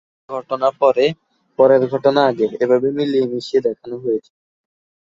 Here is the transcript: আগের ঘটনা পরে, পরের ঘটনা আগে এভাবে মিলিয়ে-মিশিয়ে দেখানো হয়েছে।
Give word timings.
আগের 0.03 0.35
ঘটনা 0.35 0.67
পরে, 0.81 1.05
পরের 1.59 1.83
ঘটনা 1.87 2.21
আগে 2.29 2.47
এভাবে 2.63 2.87
মিলিয়ে-মিশিয়ে 2.97 3.65
দেখানো 3.67 3.95
হয়েছে। 4.03 4.31